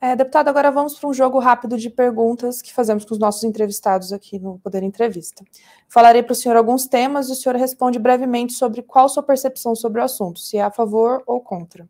É, 0.00 0.16
deputado, 0.16 0.48
agora 0.48 0.70
vamos 0.70 0.98
para 0.98 1.10
um 1.10 1.12
jogo 1.12 1.38
rápido 1.38 1.76
de 1.76 1.90
perguntas 1.90 2.62
que 2.62 2.72
fazemos 2.72 3.04
com 3.04 3.12
os 3.12 3.20
nossos 3.20 3.44
entrevistados 3.44 4.14
aqui 4.14 4.38
no 4.38 4.58
Poder 4.60 4.82
Entrevista. 4.82 5.44
Falarei 5.86 6.22
para 6.22 6.32
o 6.32 6.34
senhor 6.34 6.56
alguns 6.56 6.86
temas 6.86 7.28
e 7.28 7.32
o 7.32 7.34
senhor 7.34 7.56
responde 7.56 7.98
brevemente 7.98 8.54
sobre 8.54 8.80
qual 8.80 9.06
sua 9.06 9.22
percepção 9.22 9.74
sobre 9.74 10.00
o 10.00 10.04
assunto, 10.04 10.40
se 10.40 10.56
é 10.56 10.62
a 10.62 10.70
favor 10.70 11.22
ou 11.26 11.38
contra. 11.42 11.86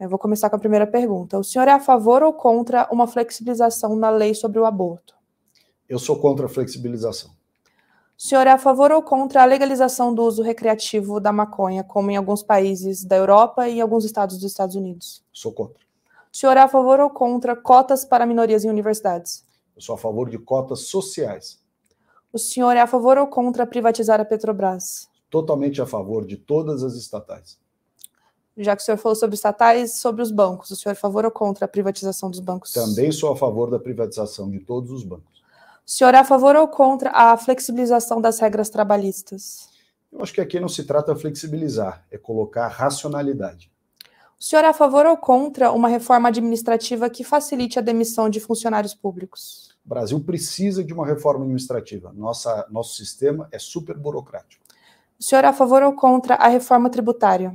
Eu 0.00 0.08
vou 0.08 0.18
começar 0.18 0.50
com 0.50 0.56
a 0.56 0.58
primeira 0.58 0.86
pergunta. 0.86 1.38
O 1.38 1.44
senhor 1.44 1.68
é 1.68 1.72
a 1.72 1.80
favor 1.80 2.24
ou 2.24 2.32
contra 2.32 2.88
uma 2.90 3.06
flexibilização 3.06 3.94
na 3.94 4.10
lei 4.10 4.34
sobre 4.34 4.58
o 4.58 4.64
aborto? 4.64 5.14
Eu 5.88 6.00
sou 6.00 6.18
contra 6.18 6.46
a 6.46 6.48
flexibilização. 6.48 7.30
O 8.18 8.22
senhor 8.22 8.46
é 8.46 8.50
a 8.50 8.58
favor 8.58 8.92
ou 8.92 9.02
contra 9.02 9.42
a 9.42 9.44
legalização 9.44 10.14
do 10.14 10.22
uso 10.22 10.42
recreativo 10.42 11.18
da 11.18 11.32
maconha, 11.32 11.82
como 11.82 12.10
em 12.10 12.16
alguns 12.16 12.42
países 12.42 13.04
da 13.04 13.16
Europa 13.16 13.68
e 13.68 13.78
em 13.78 13.80
alguns 13.80 14.04
estados 14.04 14.36
dos 14.38 14.50
Estados 14.50 14.76
Unidos? 14.76 15.24
Sou 15.32 15.52
contra. 15.52 15.82
O 16.32 16.36
senhor 16.36 16.56
é 16.56 16.60
a 16.60 16.68
favor 16.68 17.00
ou 17.00 17.10
contra 17.10 17.56
cotas 17.56 18.04
para 18.04 18.24
minorias 18.24 18.64
em 18.64 18.70
universidades? 18.70 19.44
Eu 19.74 19.82
sou 19.82 19.94
a 19.94 19.98
favor 19.98 20.30
de 20.30 20.38
cotas 20.38 20.86
sociais. 20.86 21.60
O 22.32 22.38
senhor 22.38 22.76
é 22.76 22.80
a 22.80 22.86
favor 22.86 23.18
ou 23.18 23.26
contra 23.26 23.66
privatizar 23.66 24.20
a 24.20 24.24
Petrobras? 24.24 25.08
Totalmente 25.28 25.82
a 25.82 25.86
favor 25.86 26.24
de 26.24 26.36
todas 26.36 26.82
as 26.82 26.94
estatais. 26.94 27.58
Já 28.56 28.76
que 28.76 28.82
o 28.82 28.84
senhor 28.84 28.98
falou 28.98 29.16
sobre 29.16 29.34
estatais, 29.34 29.94
sobre 29.94 30.22
os 30.22 30.30
bancos, 30.30 30.70
o 30.70 30.76
senhor 30.76 30.92
é 30.92 30.96
a 30.96 31.00
favor 31.00 31.24
ou 31.24 31.30
contra 31.30 31.64
a 31.64 31.68
privatização 31.68 32.30
dos 32.30 32.40
bancos? 32.40 32.72
Também 32.72 33.10
sou 33.10 33.32
a 33.32 33.36
favor 33.36 33.70
da 33.70 33.78
privatização 33.78 34.50
de 34.50 34.60
todos 34.60 34.90
os 34.90 35.02
bancos. 35.04 35.41
O 35.84 35.90
senhor 35.90 36.14
é 36.14 36.18
a 36.18 36.24
favor 36.24 36.54
ou 36.54 36.68
contra 36.68 37.10
a 37.10 37.36
flexibilização 37.36 38.20
das 38.20 38.38
regras 38.38 38.70
trabalhistas? 38.70 39.68
Eu 40.12 40.22
acho 40.22 40.32
que 40.32 40.40
aqui 40.40 40.60
não 40.60 40.68
se 40.68 40.84
trata 40.84 41.14
de 41.14 41.20
flexibilizar, 41.20 42.06
é 42.10 42.16
colocar 42.16 42.68
racionalidade. 42.68 43.70
O 44.38 44.44
senhor 44.44 44.64
é 44.64 44.68
a 44.68 44.72
favor 44.72 45.06
ou 45.06 45.16
contra 45.16 45.72
uma 45.72 45.88
reforma 45.88 46.28
administrativa 46.28 47.08
que 47.08 47.24
facilite 47.24 47.78
a 47.78 47.82
demissão 47.82 48.28
de 48.28 48.40
funcionários 48.40 48.94
públicos? 48.94 49.76
O 49.84 49.88
Brasil 49.88 50.20
precisa 50.20 50.84
de 50.84 50.92
uma 50.92 51.06
reforma 51.06 51.44
administrativa. 51.44 52.12
Nossa, 52.12 52.66
nosso 52.70 52.94
sistema 52.96 53.48
é 53.50 53.58
super 53.58 53.96
burocrático. 53.96 54.62
O 55.18 55.22
senhor 55.22 55.44
é 55.44 55.48
a 55.48 55.52
favor 55.52 55.82
ou 55.82 55.94
contra 55.94 56.34
a 56.34 56.48
reforma 56.48 56.90
tributária? 56.90 57.54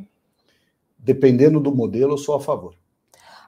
Dependendo 0.97 1.59
do 1.59 1.73
modelo, 1.73 2.13
eu 2.13 2.17
sou 2.17 2.35
a 2.35 2.39
favor. 2.39 2.73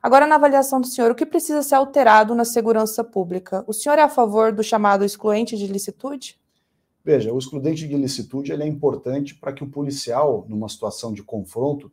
Agora, 0.02 0.26
na 0.26 0.36
avaliação 0.36 0.80
do 0.80 0.88
senhor, 0.88 1.12
o 1.12 1.16
que 1.16 1.26
precisa 1.26 1.62
ser 1.62 1.76
alterado 1.76 2.34
na 2.34 2.46
segurança 2.46 3.04
pública? 3.04 3.64
O 3.68 3.74
senhor 3.74 4.00
é 4.00 4.02
a 4.02 4.10
favor 4.10 4.52
do 4.52 4.64
chamado 4.64 5.04
excluente 5.04 5.58
de 5.58 5.68
licitude? 5.68 6.40
Veja, 7.04 7.34
o 7.34 7.38
excludente 7.38 7.88
de 7.88 7.96
licitude 7.96 8.52
ele 8.52 8.64
é 8.64 8.68
importante 8.68 9.36
para 9.36 9.52
que 9.52 9.64
o 9.64 9.70
policial, 9.70 10.46
numa 10.48 10.70
situação 10.70 11.14
de 11.14 11.24
confronto, 11.24 11.92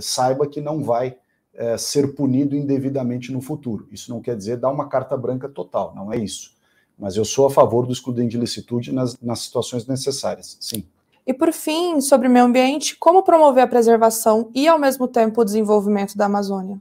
saiba 0.00 0.46
que 0.46 0.60
não 0.60 0.82
vai 0.82 1.16
é, 1.54 1.76
ser 1.76 2.14
punido 2.14 2.56
indevidamente 2.56 3.32
no 3.32 3.40
futuro. 3.40 3.88
Isso 3.90 4.10
não 4.10 4.20
quer 4.20 4.36
dizer 4.36 4.56
dar 4.56 4.70
uma 4.70 4.88
carta 4.88 5.16
branca 5.16 5.48
total, 5.48 5.94
não 5.94 6.12
é 6.12 6.16
isso. 6.16 6.56
Mas 6.98 7.16
eu 7.16 7.24
sou 7.24 7.46
a 7.46 7.50
favor 7.50 7.86
do 7.86 7.92
excludente 7.92 8.30
de 8.30 8.38
licitude 8.38 8.92
nas, 8.92 9.18
nas 9.20 9.40
situações 9.40 9.86
necessárias, 9.86 10.56
sim. 10.60 10.84
E 11.26 11.34
por 11.34 11.52
fim, 11.52 12.00
sobre 12.00 12.26
o 12.26 12.30
meio 12.30 12.46
ambiente, 12.46 12.96
como 12.96 13.22
promover 13.22 13.62
a 13.62 13.68
preservação 13.68 14.50
e, 14.54 14.66
ao 14.66 14.78
mesmo 14.78 15.06
tempo, 15.06 15.40
o 15.40 15.44
desenvolvimento 15.44 16.16
da 16.16 16.24
Amazônia? 16.24 16.80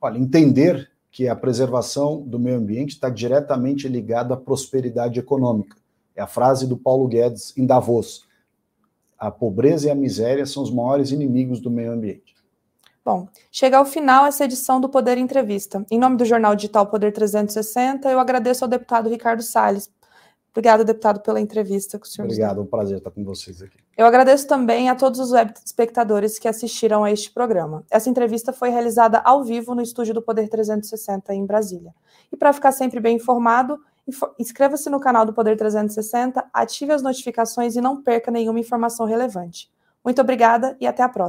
Olha, 0.00 0.18
entender 0.18 0.90
que 1.10 1.28
a 1.28 1.36
preservação 1.36 2.22
do 2.22 2.38
meio 2.38 2.56
ambiente 2.56 2.90
está 2.90 3.10
diretamente 3.10 3.88
ligada 3.88 4.34
à 4.34 4.36
prosperidade 4.36 5.18
econômica. 5.18 5.76
É 6.14 6.22
a 6.22 6.26
frase 6.26 6.66
do 6.66 6.76
Paulo 6.76 7.08
Guedes 7.08 7.56
em 7.56 7.66
Davos 7.66 8.28
a 9.20 9.30
pobreza 9.30 9.86
e 9.86 9.90
a 9.90 9.94
miséria 9.94 10.46
são 10.46 10.62
os 10.62 10.72
maiores 10.72 11.10
inimigos 11.10 11.60
do 11.60 11.70
meio 11.70 11.92
ambiente. 11.92 12.34
Bom, 13.04 13.28
chega 13.52 13.76
ao 13.76 13.84
final 13.84 14.24
essa 14.24 14.44
edição 14.46 14.80
do 14.80 14.88
Poder 14.88 15.18
Entrevista. 15.18 15.84
Em 15.90 15.98
nome 15.98 16.16
do 16.16 16.24
jornal 16.24 16.56
digital 16.56 16.86
Poder 16.86 17.12
360, 17.12 18.10
eu 18.10 18.18
agradeço 18.18 18.64
ao 18.64 18.68
deputado 18.68 19.10
Ricardo 19.10 19.42
Salles. 19.42 19.90
Obrigado, 20.50 20.84
deputado, 20.84 21.20
pela 21.20 21.40
entrevista 21.40 21.98
com 21.98 22.04
o 22.04 22.08
senhor. 22.08 22.26
Obrigado, 22.26 22.58
é 22.58 22.62
um 22.62 22.66
prazer 22.66 22.98
estar 22.98 23.10
com 23.10 23.24
vocês 23.24 23.62
aqui. 23.62 23.78
Eu 23.96 24.06
agradeço 24.06 24.46
também 24.48 24.88
a 24.88 24.94
todos 24.94 25.20
os 25.20 25.30
web 25.30 25.52
espectadores 25.64 26.38
que 26.38 26.48
assistiram 26.48 27.04
a 27.04 27.10
este 27.10 27.30
programa. 27.30 27.84
Essa 27.90 28.10
entrevista 28.10 28.52
foi 28.52 28.70
realizada 28.70 29.18
ao 29.18 29.44
vivo 29.44 29.74
no 29.74 29.82
estúdio 29.82 30.14
do 30.14 30.22
Poder 30.22 30.48
360 30.48 31.34
em 31.34 31.46
Brasília. 31.46 31.94
E 32.32 32.36
para 32.36 32.52
ficar 32.52 32.72
sempre 32.72 32.98
bem 32.98 33.16
informado, 33.16 33.78
Inscreva-se 34.38 34.90
no 34.90 34.98
canal 34.98 35.24
do 35.24 35.32
Poder 35.32 35.56
360, 35.56 36.44
ative 36.52 36.92
as 36.92 37.02
notificações 37.02 37.76
e 37.76 37.80
não 37.80 38.02
perca 38.02 38.30
nenhuma 38.30 38.58
informação 38.58 39.06
relevante. 39.06 39.70
Muito 40.04 40.20
obrigada 40.20 40.76
e 40.80 40.86
até 40.86 41.02
a 41.02 41.08
próxima. 41.08 41.28